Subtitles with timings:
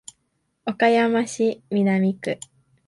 [0.65, 2.39] 岡山市南区